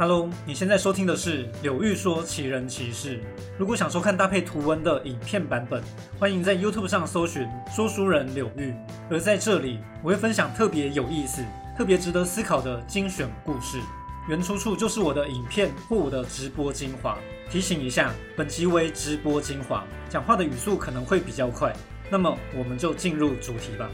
[0.00, 3.20] Hello，你现在收听的是柳玉说奇人奇事。
[3.58, 5.84] 如果想收看搭配图文的影片版本，
[6.18, 8.72] 欢迎在 YouTube 上搜寻说书人柳玉。
[9.10, 11.44] 而在这里，我会分享特别有意思、
[11.76, 13.78] 特别值得思考的精选故事。
[14.26, 17.18] 原出处就是我的影片或我的直播精华。
[17.50, 21.76] 提醒一下，本集为直播精华，讲话的语速可能会比较快。
[22.08, 23.90] 那么，我们就进入主题吧。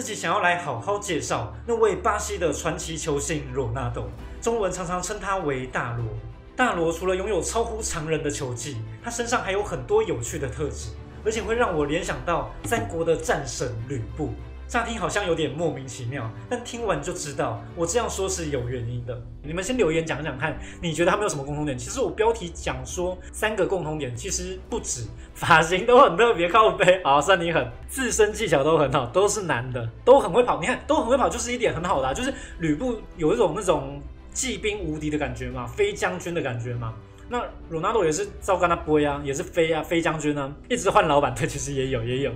[0.00, 4.08] 自己想要来好好介绍那位巴西的传奇球星罗纳多，
[4.40, 6.06] 中文常常称他为大罗。
[6.56, 10.88] 大罗除了拥有超乎常人的球技，他身上还有很多有趣的特质，
[11.22, 14.30] 而且会让我联想到三国的战神吕布。
[14.70, 19.20] 乍听好像有点莫名其妙，但听完就知道我这样说是有原因的。
[19.42, 21.76] 你们先留言讲讲看，你觉得他们有什么共同点？
[21.76, 30.60] 其实我标题讲说三个共同点，其实不止，发型都很特别，靠背，好算你狠，自身技巧都很好，都是男的，都很会跑。
[30.60, 34.00] 你看，都很会跑，就是一点很好的，就是吕布有一种那种
[34.32, 36.94] 骑兵无敌的感觉嘛，飞将军的感觉嘛。
[37.28, 42.30] 那罗纳多也是照跟他播呀，也是飞啊，飞将军啊，一直换老板，对，其实也有，也有。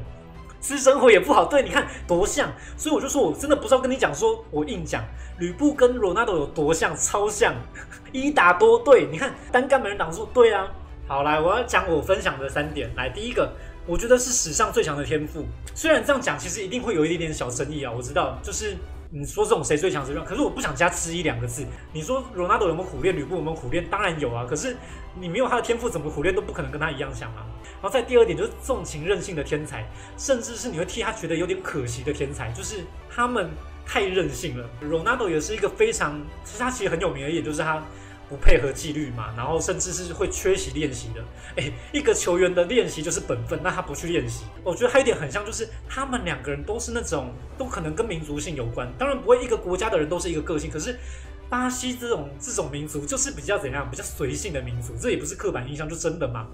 [0.64, 5.04] 私生活也不好，对，你看多像，所以我就说，我真的不知道跟你讲，说我硬讲，
[5.36, 7.54] 吕布跟罗纳多有多像，超像，
[8.12, 10.66] 一打多，对，你看单干没人挡住，对啊，
[11.06, 13.52] 好来，我要讲我分享的三点，来，第一个，
[13.86, 18.74] 我觉得是史上最强的天赋，虽然这样讲，其实一定会有一点点小争议啊，我知道，就是。
[19.16, 20.24] 你说这种谁最强谁弱？
[20.24, 21.64] 可是我不想加之一两个字。
[21.92, 23.14] 你说罗纳多有没有苦练？
[23.14, 23.88] 吕布有没有苦练？
[23.88, 24.44] 当然有啊。
[24.44, 24.76] 可是
[25.20, 27.46] 你没有他的天赋，怎么苦练都不可能跟他一样强啊。
[27.74, 33.50] 然后再第二点就是纵情任性的天才，甚至是你会替他觉得有点可惜的天才，就是他们
[33.86, 34.68] 太任性了。
[34.82, 37.80] Ronaldo 也是一个非常，其实他其实很有名的一点就是他。
[38.28, 41.24] 不配合纪律嘛，然后甚至是会缺席练习的。
[41.56, 48.90] 哎，一个球员的练习就是本分，那他不去练习，我觉得还有一点很像，就是他们两个人都是那种，都可能跟民族性有关。
[48.98, 50.98] 当然不会一个国家的人都是一个个性，可是
[51.48, 56.46] 巴西这种这种民族就是比较怎样，比较随性的民族，这也不是刻板印象，就真的嘛。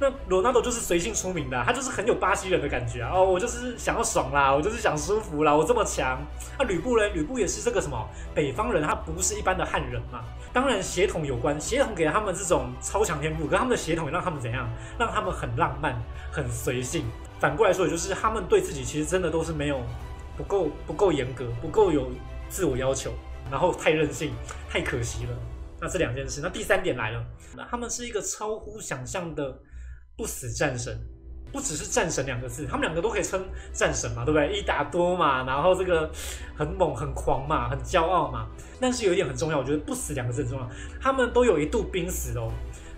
[0.00, 3.12] 那罗纳多就是随性出名的，他就是很有巴西人的感觉啊！
[3.14, 6.20] 哦，我就是想要爽啦，我就是想舒服啦，我这么强。
[6.58, 7.08] 那吕布呢？
[7.10, 10.24] 吕布也是这个什么北方人，他不是一般的汉人嘛。
[10.54, 14.66] 当然血统有关，血统给了他们这种超强天赋，可他们的血统也让他们怎样？
[14.98, 16.00] 让他们很浪漫、
[16.32, 17.04] 很随性。
[17.40, 19.82] 反过来说，也就是他们对自己其实真的都是没有
[20.36, 22.10] 不够、不够严格、不够有
[22.48, 23.12] 自我要求，
[23.50, 24.32] 然后太任性、
[24.70, 25.36] 太可惜了。
[25.80, 27.22] 那这两件事，那第三点来了，
[27.56, 29.58] 那他们是一个超乎想象的。
[30.16, 30.96] 不死战神，
[31.54, 33.40] 不只是战神两个字，他们两个都可以称
[33.72, 34.58] 战神嘛，对不对？
[34.58, 36.10] 一打多嘛，然后这个
[36.56, 38.48] 很猛很狂嘛，很骄傲嘛。
[38.80, 40.68] 但是有一点很重要，我觉得不死两个字很重要，
[41.00, 42.50] 他们都有一度濒死哦。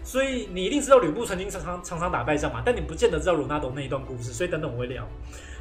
[0.03, 4.33] 所以你一定知道吕布曾经常常常常打败仗嘛，但你不见得知道鲁纳多那一段故事。
[4.33, 5.07] 所以等等我会聊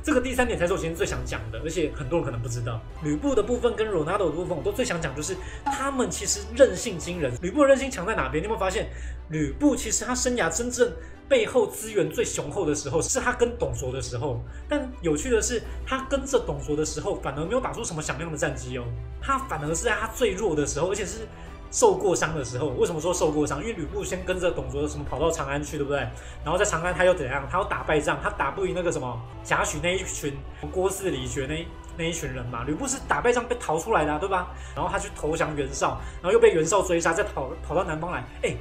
[0.06, 5.36] 这个第三点才是我今天最想讲的，而且很多人可能不知道吕布的部分跟 Ronaldo 的部分，我都最想讲就是
[5.66, 7.34] 他们其实韧性惊人。
[7.42, 8.40] 吕布的韧性强在哪边？
[8.40, 8.88] 你有没有发现
[9.30, 10.94] 吕布其实他生涯真正
[11.28, 14.40] 背后资源最雄厚的时候是他跟董卓的时候，
[14.70, 18.84] 但有趣的是他跟着董卓的时候反而没有打出什么响亮的战绩哦，
[19.20, 21.22] 他反而是在他最弱的时候，而且是。
[21.72, 23.60] 受过伤的时候，为什么说受过伤？
[23.60, 26.00] 因为吕布先跟着董卓什么跑到长安去，对不对？
[26.44, 27.46] 然后在长安他又怎样？
[27.52, 30.38] 他要打败仗，他打不赢那个什么贾诩那一群
[30.72, 31.68] 郭汜、李傕那
[31.98, 32.64] 那一群人嘛。
[32.66, 34.54] 吕布是打败仗被逃出来的，对吧？
[34.74, 38.24] 然后他去投降袁绍，然后又被袁绍追杀，再跑跑到南方来。
[38.44, 38.56] 哎，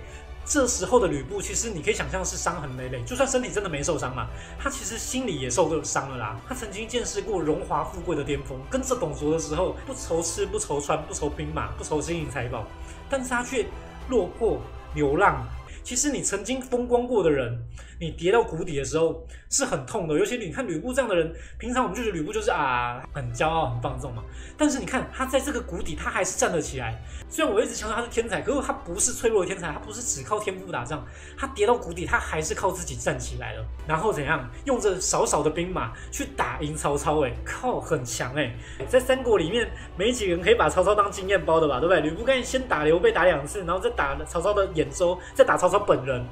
[0.45, 4.27] 这时候的吕布其实你可以想象是伤痕累累，就算身体真的没受伤嘛，
[4.59, 6.39] 他其实心里也受过伤了啦。
[6.49, 12.65] 他曾经见识过荣华富贵的巅峰，跟着董卓的时候不愁吃不愁穿不愁兵马不愁金银财宝。
[13.09, 13.67] 但是他却
[14.09, 14.61] 落魄
[14.95, 15.47] 流浪。
[15.83, 17.59] 其实你曾经风光过的人，
[18.01, 20.19] 你跌到谷底的时候是很痛的。
[20.19, 24.23] 尤其你看吕布这样的人，平常我们就觉得吕布就是啊很骄傲、很放纵嘛。
[24.57, 26.97] 但是你看他在这个谷底，他还是站了起来。
[27.29, 31.05] 虽然我一直强调他是天才，可是他不是脆弱的天才，他不是只靠天赋打仗。
[31.37, 33.65] 他跌到谷底，他还是靠自己站起来了。
[33.87, 37.21] 然后怎样，用着少少的兵马去打赢曹操？
[37.25, 38.55] 哎，靠，很强哎！
[38.89, 39.69] 在三国里面，
[39.99, 41.81] 没几个人可以把曹操当经验包的吧？
[41.81, 42.01] 对不对？
[42.01, 45.65] 吕布可以先打刘备打两次，然后再打曹操的兖州，再打曹。
[45.65, 46.25] 操本人，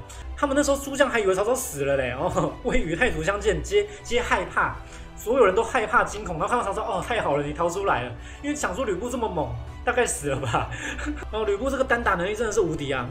[0.42, 4.74] 他们那时候诸将还以为曹操死了嘞 哦，未与太祖相见，皆皆害怕，
[5.16, 6.36] 所有人都害怕惊恐。
[6.36, 8.12] 然后看到曹操，哦，太好了，你逃出来了，
[8.42, 9.54] 因为想说吕布这么猛，
[9.84, 10.68] 大概死了吧。
[11.30, 13.08] 哦，吕布这个单打能力真的是无敌啊！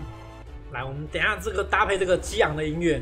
[0.73, 3.01] 来，我们等下这个搭配这个激昂的音乐，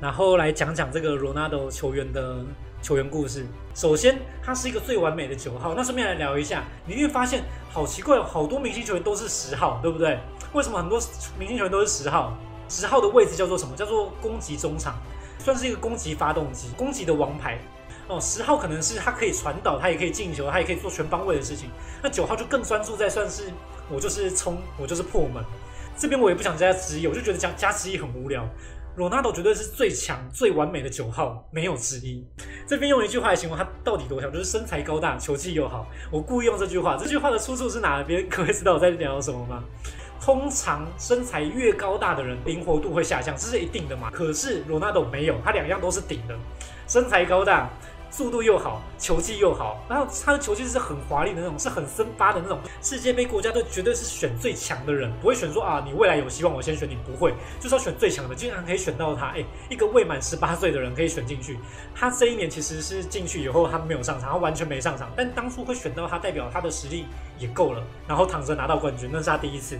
[0.00, 2.38] 然后来讲讲这个罗纳多球员的
[2.80, 3.44] 球员故事。
[3.74, 5.74] 首先，他是一个最完美的九号。
[5.76, 10.18] 那顺便来聊一下，你会发现好奇怪，好多明星球员都是十号，对不对？
[10.54, 10.98] 为什么很多
[11.38, 12.34] 明星球员都是十号？
[12.70, 13.76] 十号的位置叫做什么？
[13.76, 14.94] 叫做攻击中场，
[15.38, 17.58] 算是一个攻击发动机，攻击的王牌。
[18.06, 21.68] 哦，十号可能是他可以传导，他也可以进球，他也可以做全方位的事情。
[22.02, 23.50] 那九号就更专注在算是
[23.88, 25.44] 我就是冲，我就是破门。
[25.96, 28.48] 这边我也不想加之一，我就觉得加加之一很无聊。
[28.96, 32.26] 罗纳多绝对是最强、最完美的九号，没有之一。
[32.66, 35.86] 这边用一句话来形容他到底多强，就是身材高大、球技又好。
[36.10, 38.28] 我故意用这句话，这句话的出处是哪边？
[38.28, 39.62] 各位知道我在聊什么吗？
[40.20, 44.10] 通常身材越高大的人，灵活度会下降，这是一定的嘛。
[44.10, 46.36] 可是罗纳多没有，他两样都是顶的，
[46.86, 47.68] 身材高大。
[48.12, 52.58] 速度又好，球技又好，然后他的球技是很华丽的那种，是很森巴的那种。
[52.82, 59.26] 世界杯国家队绝对是选最强的人，不会选说啊，你未来有希望，我先选你，不会，就是要选最强的，竟然可以选到他。
[59.26, 61.56] 哎，一个未满十八岁的人可以选进去，
[61.94, 67.06] 他这一年其实是进去以后他没有上场，他完全没上场，但当初会选到他，代表他的实力
[67.38, 69.78] 也够了，然后躺着拿到冠军，那是他第一次。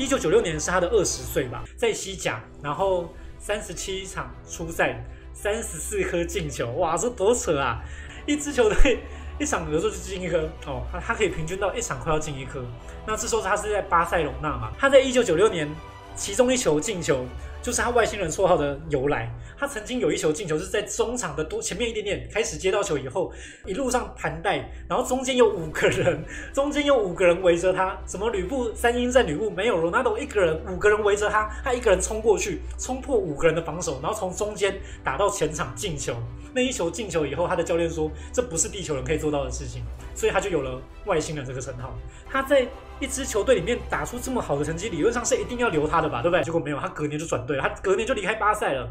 [0.00, 5.04] 一九九六年是他的二十岁吧，在西甲，然后三十七场初赛。
[5.32, 7.80] 三十四颗进球，哇，这多扯啊！
[8.26, 8.98] 一支球队
[9.38, 12.62] 一场有时候就进一颗哦，他他可以平均到一场快要进一颗。
[13.06, 15.70] 那这时候他是在巴塞隆纳嘛，他在一九九六年
[16.14, 17.24] 其中一球进球。
[17.62, 19.32] 就是他外星人绰号的由来。
[19.58, 23.32] 他曾经有一球进球，是在中场的多前面一点点开始接到球以后，
[23.66, 26.24] 一路上盘带，然后中间有五个人，
[26.54, 27.98] 中间有五个人围着他。
[28.06, 34.74] 什么吕布三英战吕布没有罗纳多一个人，五个人围着他，他一个人冲过去，冲破五个人的防守，然后从中间
[35.04, 36.14] 打到前场进球。
[36.52, 39.82] 那一球进球以后，他的教练说这不是地球人可以做到的事情，
[40.14, 41.94] 所以他就有了外星人这个称号。
[42.28, 42.66] 他在。
[43.02, 46.44] 一支球队里面打出这么好的成绩，理论上是一定要留他的吧，对不对？
[46.44, 48.88] 结果没有，他隔年就转队，他隔年就离开巴塞了。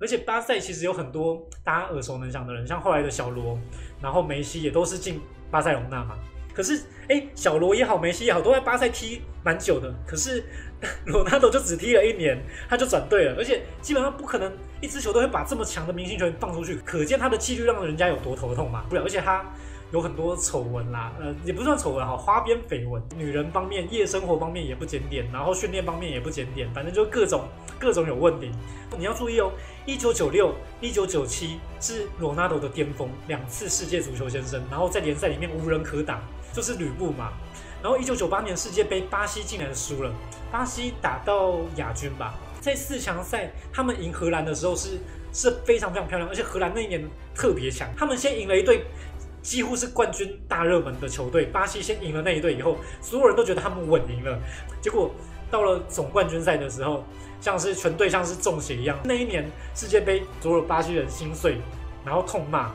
[0.00, 3.58] 而且巴塞其实有很多大家耳熟能详的人，像后来的小罗，
[4.00, 5.20] 然后梅西也都是进
[5.50, 6.18] 巴塞隆纳嘛。
[6.52, 9.94] 可是，哎，小罗也好，梅西也好，都在巴塞踢蛮久的。
[10.06, 10.44] 可是
[11.06, 12.36] 罗纳多就只踢了一年，
[12.68, 18.84] 他就转队了，而且基本上不可能一支球队会把这么强的明星球员放出去，可见他的纪律让人家有多头痛嘛。
[18.88, 19.44] 不了，而且他。
[19.92, 27.46] 有很多丑闻啦，呃，也不算丑闻哈，花边绯闻，女人方面、夜生活方面也不检点，然后训练方面也不检点，反正就各种
[27.78, 28.50] 各种有问题。
[28.96, 29.52] 你要注意哦，
[29.84, 36.22] 一九九六、一九九七是罗纳多的巅峰，两次世界足球先生，然后在联赛里面无人可挡，
[36.54, 37.30] 就是吕布嘛。
[37.82, 40.10] 然后一九九八年世界杯，巴西竟然输了，
[40.50, 44.98] 巴西打到亚军吧，在四强赛他们赢荷兰的时候是
[45.34, 47.04] 是非常非常漂亮，而且荷兰那一年
[47.34, 48.86] 特别强，他们先赢了一队。
[49.42, 54.38] 几乎是冠军大热门的球队，巴西先赢了那一队以后，所有人都觉得他们稳赢了。
[54.80, 55.10] 结果
[55.50, 57.04] 到了总冠军赛的时候，
[57.40, 58.96] 像是全队像是中邪一样。
[59.04, 59.44] 那一年
[59.74, 61.58] 世界杯，所有巴西人心碎，
[62.04, 62.70] 然后痛骂，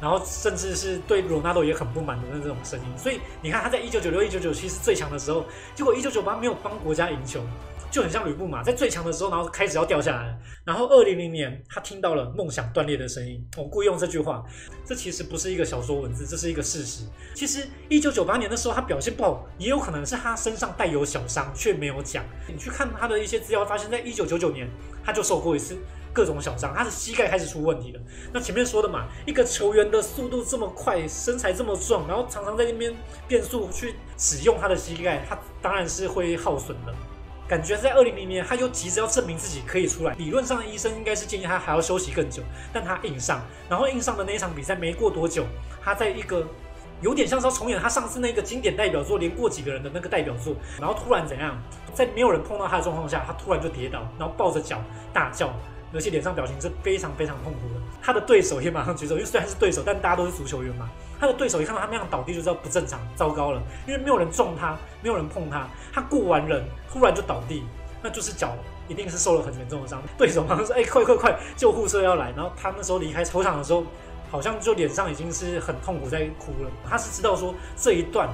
[0.00, 2.86] 然后甚至是对罗纳多也很不满的那种声音。
[2.98, 5.44] 所以你看，他在一九九六、一九九七是最强的时候，
[5.74, 7.40] 结果一九九八没有帮国家赢球。
[7.90, 10.38] 就很像吕布嘛，在最强的时候，然后开始要掉下来。
[10.64, 13.44] 然后二零零年，他听到了梦想断裂的声音。
[13.56, 14.44] 我故意用这句话，
[14.84, 17.04] 这其实不是一个小说文字，这是一个事实。
[17.34, 22.24] 其实一九九八年的时候，他表现不好，也有可能是他身上带有小伤，却没有讲。
[22.46, 24.68] 你去看他的一些资料，发现在一九九九年，
[25.04, 25.76] 他就受过一次
[26.12, 28.00] 各种小伤，他的膝盖开始出问题了。
[28.32, 32.94] 那前面说的嘛，一个球员的速度这么快，身材这么壮，然后常常在那边
[33.26, 36.94] 变速去使用他的膝盖，他当然是会耗损的。
[37.50, 40.14] 感觉在二零零年，他又急着要证明自己可以出来。
[40.14, 43.42] 理论上的，医生应该是建议他还要休息更久，但他硬上。
[43.68, 45.44] 然后硬上的那一场比赛没过多久，
[45.82, 46.46] 他在一个
[47.02, 50.54] 有点像是要重演他上次那个经典代表作，连过几个人的那个代表作。
[50.78, 51.60] 然后突然怎样，
[51.92, 54.80] 在没有人碰到他的状况下，他突然就跌倒，然后抱着脚
[55.12, 55.52] 大叫。
[55.92, 60.88] 而且脸上表情是非常非常痛苦的，他的对手也马上举手，因为虽然是对手，但大家都是足球员嘛。
[61.20, 67.62] 他的对手一看到他那样倒地，就知道不正常，糟糕了，因为没有人撞他，没有人碰他，他过完人突然就倒地，
[68.02, 68.56] 那就是脚
[68.88, 70.02] 一定是受了很严重的伤。
[70.16, 73.84] 对手马上说：“哎，快 快快，救护车要来！”然后他那时候离开球场的时候，
[74.30, 76.70] 好像就脸上已经是很痛苦在哭了。
[76.88, 78.28] 他是知道说这一段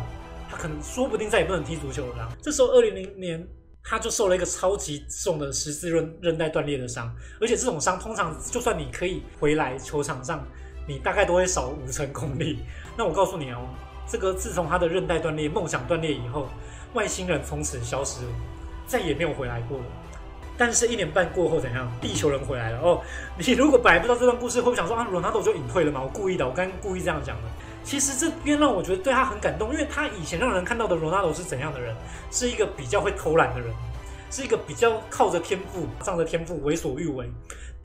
[0.49, 2.28] 他可能说不定再也不能踢足球了。
[2.40, 3.47] 这时候二零零年。
[3.88, 7.09] 他就受了一个超级重的十字韧韧带断裂的伤，
[7.40, 10.45] 而且这种伤通常就算你可以回来球场上，
[10.87, 12.61] 你大概都会少五成功力。
[12.97, 13.69] 那我告诉你哦，
[14.09, 16.49] 这个自从他的韧带断裂、梦想断裂以后，
[16.95, 18.31] 外星人从此消失了，
[18.87, 19.85] 再也没有回来过了。
[20.59, 21.87] 但是，一年半过后怎样？
[22.00, 23.02] 地球人回来了哦。
[23.37, 26.00] 你如果本来不知道这段故事，会不会想说啊，罗纳多就隐退了吗？
[26.02, 27.43] 我故意的，我刚故意这样讲的。
[27.85, 31.95] 其实这边让我觉得对他很感动，因为他以前让人看到的罗纳多是怎样的人？
[32.31, 33.71] 是一个比较会偷懒的人，
[34.31, 37.31] 是一个比较靠着天赋、仗着天赋为所欲为。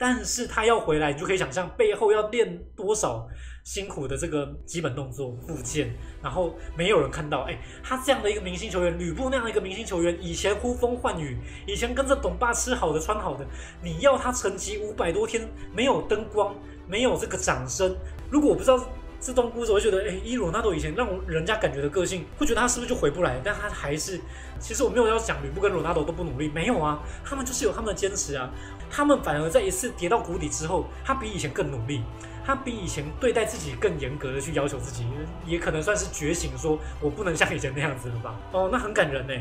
[0.02, 3.28] 但是他要回来，你就可以想象背后要练多少。
[3.64, 7.42] 辛苦的这个基本动作附件，然后没有人看到。
[7.42, 13.46] 哎，他这样的一个明星球员，吕布那样的一个明星球员，以前呼风唤雨，以前跟着董爸吃好的穿好的，
[13.80, 16.52] 你要他沉寂五百多天没有灯光，
[16.88, 17.96] 没有这个掌声，
[18.28, 18.84] 如果我不知道
[19.20, 23.40] 这段故事，我会觉得，哎，伊罗纳多以前让人家感觉的个性，会觉得他是不是就回不来？
[23.44, 24.20] 但他还是，
[24.58, 28.50] 其实我没有要讲吕布跟罗纳多都不努力，没有啊，他们就是有他们的坚持啊，
[28.94, 32.02] 他们反而在一次跌到谷底之后，他比以前更努力。
[32.44, 35.06] 他比以前对待自己更严格的去要求自己，
[35.46, 38.34] 也可能算是觉醒，说我不能像以前那样子了吧？
[38.50, 39.32] 哦，那很感人呢。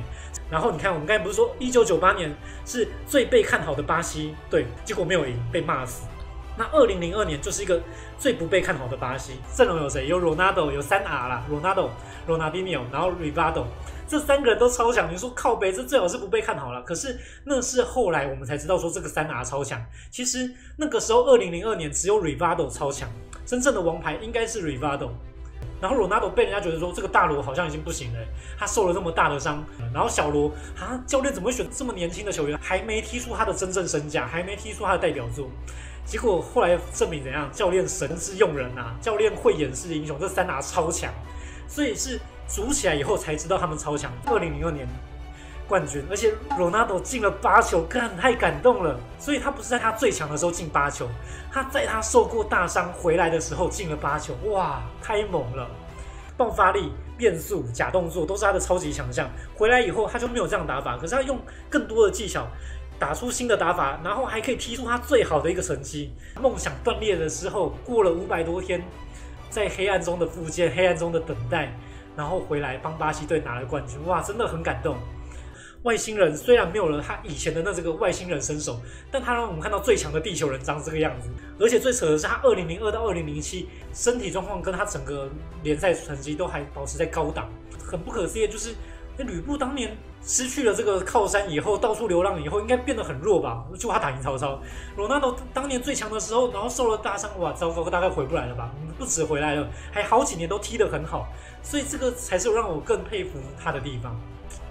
[0.51, 2.31] 然后你看，我们刚才不是说一九九八年
[2.63, 6.05] 是最被看好的巴西，对，结果没有赢，被骂死。
[6.57, 7.81] 那二零零二年就是一个
[8.19, 10.07] 最不被看好的巴西，阵容有谁？
[10.07, 11.89] 有 Ronaldo，有三 R 啦，Ronaldo、
[12.27, 13.65] Ronaldinho，然后 Rivaldo。
[14.07, 16.81] 这三个人都超强，你说靠北，这最好是不被看好了。
[16.81, 19.81] 可是那是后来我们才知道说这个三 R 超强。
[20.09, 23.09] 其实那个时候，二零零二年只有 Rivaldo 超强，
[23.45, 25.11] 真正的王牌应该是 Rivaldo。
[25.81, 28.19] 然后罗纳多被人家觉得说这个大罗好像已经不行了，
[28.57, 29.63] 他受了这么大的伤。
[29.93, 32.57] 然后小罗啊，教练怎么选这么年轻的球员？
[32.61, 35.49] 还没踢出他的真正身价，还没踢出他的代表作。
[36.05, 37.51] 结果后来证明怎样？
[37.51, 41.11] 教练神之用人呐，教练会演示英雄，这三拿超强，
[41.67, 42.19] 所以是。
[42.47, 44.11] 组起来以后才知道他们超强。
[44.25, 44.85] 二零零二年
[45.71, 48.99] 冠军，而且罗纳多进了八球，干太感动了。
[49.17, 51.07] 所以他不是在他最强的时候进八球，
[51.49, 55.65] 他在他受过大伤回来的时候进了八球，哇，太猛了！
[56.35, 59.29] 爆发力、变速、假动作都是他的超级强项。
[59.55, 62.45] 回来以后他就没有这样打法，可是他用更多的技巧
[62.99, 66.13] 打出新的打法，然后还可以踢出他最好的一个成绩。
[66.41, 68.83] 梦想断裂的时候，过了五百多天，
[69.49, 71.71] 在黑暗中的复健，黑暗中的等待。
[72.13, 74.97] 然后回来帮巴西队拿了冠军，哇，真的很感动。
[75.83, 78.79] 外星人虽然没有了他以前的那这个外星人身手，
[79.11, 81.29] 但他让我们看到最强的地球人长这个样子。
[81.59, 85.27] 而且最扯的是，他二零零二到二零零七身体状况跟他整个
[85.63, 87.49] 联赛成绩都还保持在高档，
[87.83, 88.47] 很不可思议。
[88.47, 88.75] 就是
[89.17, 93.65] 那吕布当年失去了这个靠山以后，到处流浪以后，应该变得很弱吧？
[93.79, 94.61] 就他打赢曹操。
[94.97, 98.71] 罗纳多当年最强的时候，然后受了大伤，哇，糟糕，大概回不来了吧？
[98.99, 101.27] 不止回来了，还好几年都踢得很好。
[101.63, 104.15] 所以这个才是让我更佩服他的地方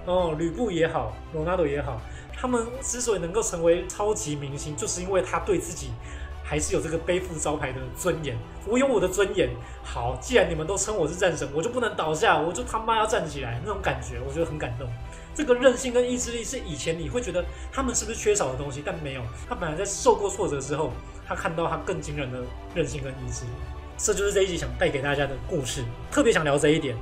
[0.06, 2.00] 哦，吕布也好，罗纳多也好，
[2.36, 5.90] 他们之所以能够成为超级明星，就是因为他对自己
[6.42, 8.36] 还是有这个背负招牌的尊严。
[8.66, 9.50] 我有我的尊严，
[9.82, 14.88] 好，既然你们都称我是战神，我就不能倒下，我就他妈要站起来，那种感觉我觉得很感动。
[15.34, 20.92] 这个韧性跟意志力是以前你会觉得他们是不是缺少的东西，但没有，他本来在受过挫折之后，
[21.26, 22.40] 他看到他更惊人的
[22.74, 23.44] 韧性跟意志。
[23.44, 23.50] 力。
[24.02, 26.96] 这就是这一集想带给大家的故事，特别想聊这一点。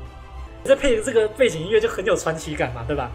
[0.64, 3.10] 再配这个背景音乐就很有传奇感嘛，对吧？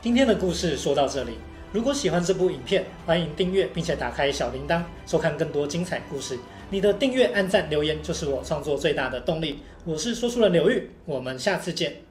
[0.00, 1.36] 今天的故事说到这里。
[1.70, 6.38] 如果喜欢这部影片，欢迎订阅并且打开小铃铛，收看更多精彩故事。
[6.70, 9.60] 你的订阅、按赞、留言就是我创作最大的动力。
[9.84, 12.07] 我是说书人刘玉，我们下次见。